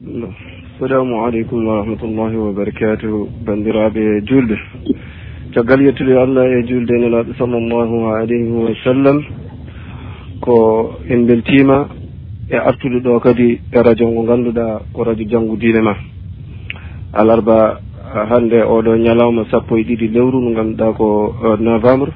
[0.00, 4.56] assalamu aleykum wa rahmatullahi wa barakatuhu bandiraɓe julɓe.
[5.52, 9.20] Caggal yettude allah e julde nelaɗo sallllahu alayhi wa sallam.
[10.40, 11.88] Ko en beltima
[12.48, 15.94] e artude ɗo kadi e radio ngo ganduɗa ko radio janggo diine ma.
[17.12, 17.80] Alarba
[18.14, 22.12] ah, hande oɗo ñalawma sappo e ɗiɗi lewru mo ganduɗa ko eh, novembre.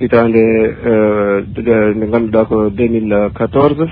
[0.00, 3.84] Hitande eh, nde ganduɗa ko 2014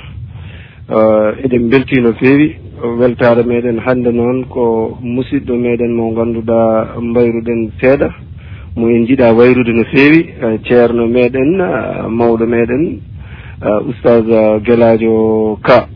[0.88, 2.63] eh, eɗen belti no feewi.
[2.82, 8.08] weltare meɗen hannde noon ko musidɗo meɗen mo ganduɗa mbayruɗen seeɗa.
[8.76, 12.82] Mo en jiiɗa wayrude no feewi e ceerno meɗen e mawɗo meɗen
[13.62, 14.24] e oustad
[14.66, 15.86] guelajo ka.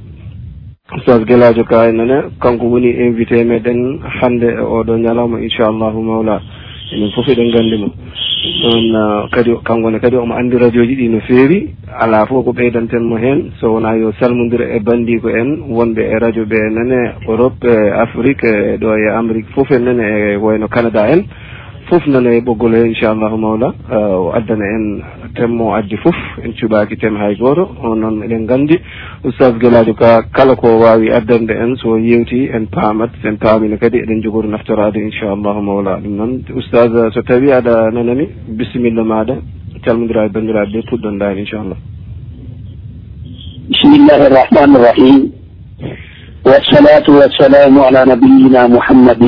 [0.94, 6.40] Oustad guelajo ka enene kanko woni invité meɗen hannde e oɗo ñalawma inchallahu mawla.
[6.92, 7.88] enen fof eɗen gandi mo.
[8.62, 11.74] Noon uh, kadi kankone kadi omo andi radio ji ɗi no feewi.
[12.00, 16.44] Ala fof ko ɓeydantenmo hen so wona yo salmodira e bandiko en wonɓe e radio
[16.44, 21.08] ɓe nane europe e afrique e ɗo e amérique fof en nane e wayno canada
[21.12, 21.24] en.
[21.88, 23.68] fof nana e ɓoggol he inchallahu mawla.
[23.90, 25.02] Uh, o addana en
[25.34, 27.68] temmo addi fof en cuɓaki tem hay goto.
[27.82, 28.76] On noon eɗen gandi.
[29.24, 33.98] Oustage gueladio ka kala ko wawi addande en so yewti en paamat sen paamina kadi
[33.98, 36.00] eɗen jogori naftorade inchallahu mawla.
[36.02, 39.36] Ɗum noon oustage uh, so tawi aɗa nanani bisimilla maɗa
[39.84, 41.76] calmodira e bandiraɓe ɓe puɗɗon dani inchallah.
[43.68, 45.37] Bisimillahi irrahmani irrahim
[46.48, 49.22] والصلاة والسلام على نبينا محمد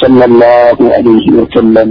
[0.00, 1.90] صلى الله عليه وسلم.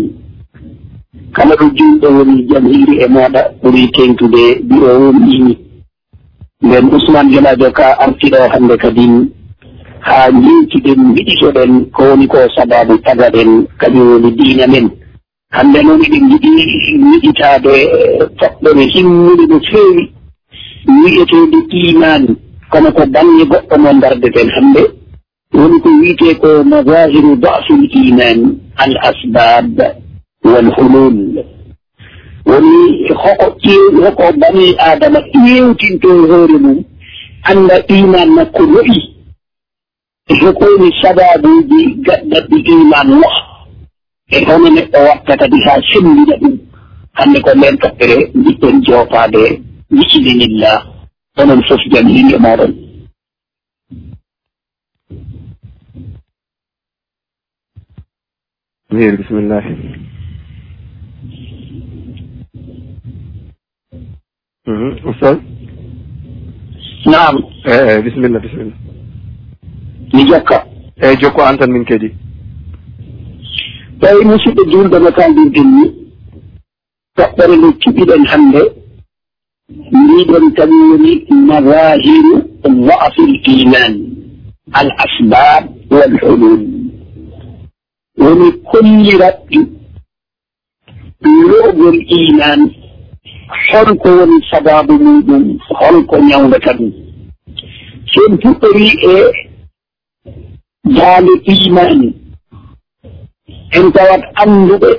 [1.38, 5.58] Kala ɗo julɗo woni jam jamhiri e maɗa ɓuri tentude biro woni.
[6.62, 9.14] Nden ousmane jelajo ka artiɗo hannde kadin
[10.08, 14.88] haa jewtiden mbiɗitoɗen ko woni ko sababu tagaɗen kañum woni diina men.
[15.56, 16.52] Hannde noon eɗen jiɗi
[17.10, 20.04] miɗitaade e toɓɓere himmude no feewi.
[21.02, 22.24] Wi'eteede iman
[22.72, 24.84] kono ko bange goɗɗo mo dardeten hannde
[25.54, 28.40] woni ko wiite ko mazahiru dafil iman
[28.84, 29.76] al asbab
[30.44, 31.44] wal hulul.
[32.46, 32.78] Woni
[33.24, 36.80] hoko ƴeewi hoko bani adama ƴeewtinto hoore mum
[37.44, 39.00] annda iman makko lo'i
[40.32, 43.42] e hokoni sababuji gaɗɗaɗɗi iman loha
[44.32, 46.56] e hono neɗɗo watta kadi haa sembina ɗum.
[47.14, 49.44] Hannde ko nden toɓɓere jiɗɗen joofaade
[49.92, 50.91] biidinillah
[51.38, 52.74] onon fof jan yimɓe maɗon
[58.92, 59.74] min bisimillahi
[64.68, 65.38] mhm, ustad
[67.06, 67.36] naam.
[67.66, 68.76] Eh, eh, e bisimilla bisimilla
[70.14, 70.58] mi jokka.
[71.02, 72.10] Eyyi jokko an tan min kadi
[74.02, 75.86] tawi musidɗo julɗo no kaldirɗen ni.
[77.18, 78.81] Toɓɓere nde cuɓiɗen hannde.
[79.92, 81.14] mbiɗon kam woni
[81.48, 82.36] mawahiru
[82.88, 83.94] da'fu l iman
[84.80, 86.62] al asbab wal hulul
[88.22, 89.58] woni kolliraɓɓi
[91.50, 92.60] logol iman
[93.72, 95.44] holko woni sababu muɗum
[95.80, 96.92] holko ñawdata ɗum.
[98.12, 99.16] Sen puɗɗori e
[100.96, 102.10] daande imani
[103.78, 104.90] en tawat annduɓe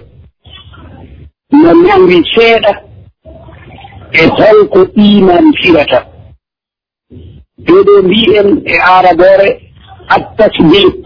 [1.60, 2.72] no nawri seeɗa
[4.20, 6.00] e holko iman firata.
[7.66, 9.48] Ɓeɗo mbi'en e arabore
[10.14, 11.04] attasbiq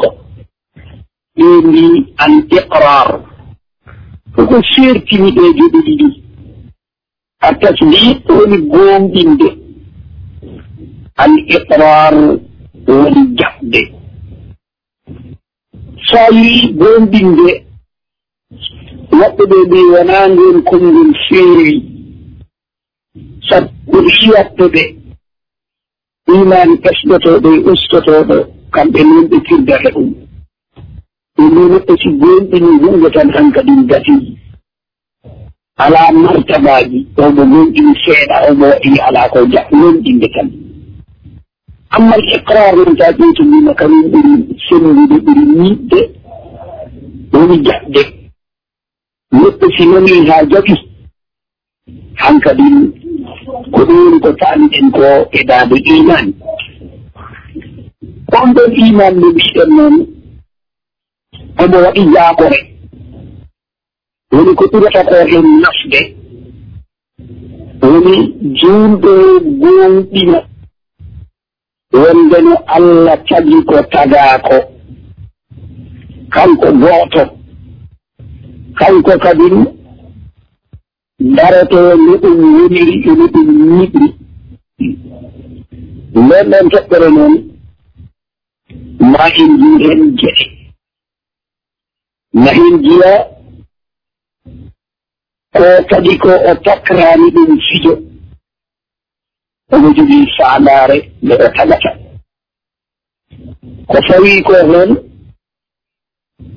[1.37, 1.85] ɓe mbi
[2.23, 3.09] an iqrar
[4.35, 6.09] koko sertini ɗe joɗe ɗiɗi.
[7.49, 9.49] Attasbiq woni gomɗinde
[11.23, 12.15] al iqrar
[12.89, 13.81] woni jaɓde.
[16.09, 17.51] So yi gomɗinde
[19.19, 21.11] woɓɓe ɓe ɓe wona ngon konngol
[23.49, 24.83] sab ɓuri hiyattuɓe
[26.35, 28.37] iman ɓesdotoɗo e ustotoɗo
[28.75, 30.09] kamɓe noon ɓe firdata ɗum.
[31.37, 34.15] Ɓe mbi neɗɗo si gonɗini hunde tan han kadi gati.
[35.85, 40.49] Ala martabaji omo gonɗini seeɗa omo waɗini ala ko ja gonɗinde tan.
[41.91, 44.33] Amma l iqrar non ta ƴeytinima kañum ɓuri
[44.69, 46.01] semlude ɓuri niɗde
[47.33, 48.03] woni jaɓde.
[49.33, 50.75] Neɗɗo si nani ha jaɓi
[52.17, 52.65] han kadi
[53.47, 55.05] ko ɗum ko kaaliɗen ko
[55.39, 56.27] e daade iman
[58.39, 59.95] on ɗon iman no mbiɗen noon
[61.63, 62.59] omo waɗi yaakore.
[64.33, 66.01] Woni ko ɓurata ko hen nafde.
[67.83, 68.15] Woni
[68.59, 69.13] juulɗo
[69.61, 70.39] gonɗina
[71.93, 74.59] wonde no allah tagi ko tagaako.
[76.35, 77.23] Kanko gooto.
[78.79, 79.57] Kanko kadin
[81.35, 83.49] daroto no ɗum woniri e no ɗum
[83.81, 84.09] yiɗri
[86.23, 87.35] nden ɗon toɓɓere noon
[89.13, 90.45] ma en jii hen geɗe
[92.43, 93.13] ma en jiya
[95.57, 97.93] ko kadi ko o takrani ɗum fijo
[99.73, 101.91] omo jogii faandare nde o tagata.
[103.89, 104.91] Ko fawi ko noon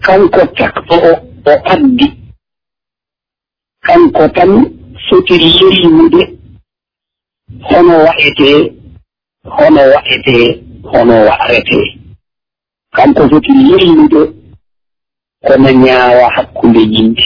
[0.06, 1.14] kanko takto o
[1.52, 2.08] o addi.
[3.90, 4.52] kanko tan
[5.10, 6.22] fotiri yerimude
[7.70, 8.60] hono wa'etee
[9.58, 10.46] hono wa'etee
[10.92, 11.86] hono wa'retee
[12.96, 14.22] kanko fotiri yerimude
[15.48, 17.24] kono ñaawa hakkunde yimɓe.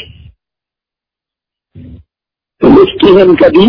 [2.60, 3.64] Ɗo lefti hen kadi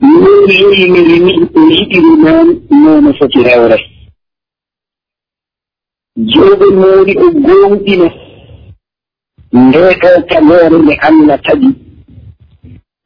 [0.00, 2.48] noon yerimiri ni o yiɗiri noon
[2.82, 3.78] nono foti rewre.
[6.32, 8.08] Joogo moori o gonɗina
[9.52, 11.70] nde ɗo tagore nde allah tagi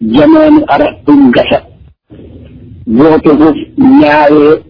[0.01, 1.59] jamanu arat ɗum gasa.
[2.87, 3.57] Goto fof
[4.01, 4.63] ñaawe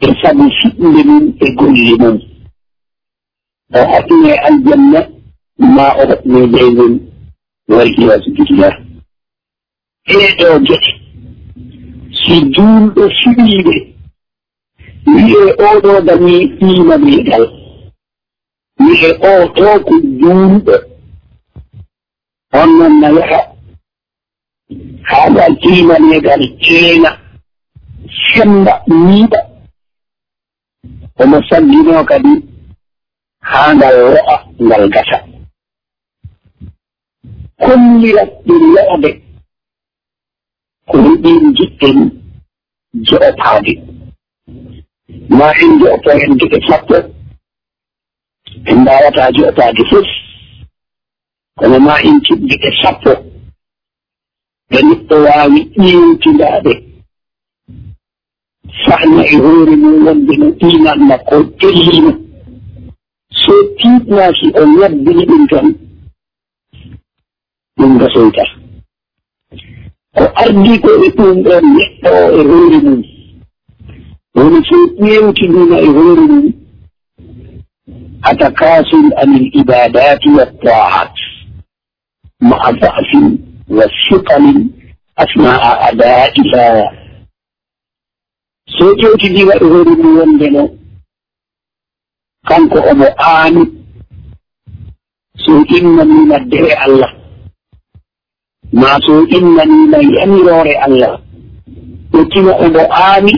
[0.00, 2.18] e sabu siɗɗinde mum e golle mum.
[3.74, 5.00] O hotne aljanna
[5.58, 6.94] ma o hotne leygol
[7.68, 8.74] walkiyasu bitillah
[10.08, 10.90] ɗeɗo gete
[12.20, 13.74] si duulɗo siɗiiɓe
[15.06, 17.59] wiye oɗo dañi qiima meeɗal.
[18.84, 20.74] mihe o to ko juulɗo
[22.60, 23.40] on noon na yaha.
[25.08, 27.10] Haaɗa timanegal ceena.
[28.32, 29.40] Semba miiɗa.
[31.22, 32.32] Omo saggino kadi
[33.50, 34.36] haa ngal ro'a
[34.66, 35.18] ngal gasa.
[37.62, 39.10] Kollirat ɗum lo'ode
[40.88, 41.98] ko ɗin jiɗɗen
[43.06, 43.72] jo'otaade
[45.38, 46.96] ma en jo'oto hen geɗe sappo.
[48.66, 50.08] en mbawata joɗade fof
[51.58, 53.12] kono ma en kiɓɗiɗe sappo.
[54.70, 56.72] Ɓe neɗɗo waawi ƴeewtindaaɓe
[58.84, 62.12] sahna e hoore mum wonde no iman makko tellino
[63.42, 65.66] so tiiɗnaaki o yabbini ɗum tan
[67.78, 68.44] ɗum gasoyta
[70.16, 73.02] ko ardi ko e ɗum ɗon neɗɗo e hoore mum.
[74.34, 74.76] Woni so
[75.06, 76.59] ƴewtiduna e hoore mum
[78.22, 81.14] atakasun anil ibadati wattaat
[82.40, 83.10] maa عن العبادات والطاعات مع ضعف
[83.68, 84.66] وثقل
[85.18, 86.42] أثناء e
[88.80, 90.76] hoore دي wonde بيوندنو
[92.48, 93.62] kanko omo aani
[95.44, 97.10] so innanima dere allah
[98.72, 101.20] ma so innanima yamirore allah
[102.18, 103.34] o tina omo aani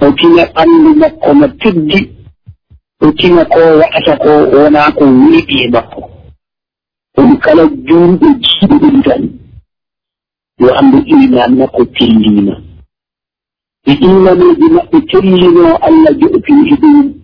[0.00, 2.21] o tina ɓanndu makko no teddi
[3.04, 6.00] o tina ko waɗata ko wona ko weeɓi e makko.
[7.14, 9.22] Ɗum kala juulɓe jiiɗo ɗum tan.
[10.60, 12.54] Yo anndu iman makko tellima
[13.86, 17.14] e imaneji maɓɓe tellino allah joɗotini ɗum.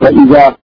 [0.00, 0.56] Wa ida